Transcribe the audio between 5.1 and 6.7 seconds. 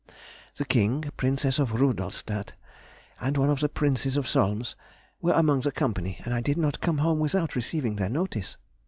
were among the company, and I did